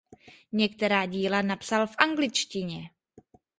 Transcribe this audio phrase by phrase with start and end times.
[0.51, 2.89] Některá díla napsal v angličtině.